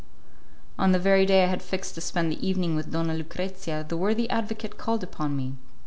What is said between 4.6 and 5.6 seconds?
called upon me.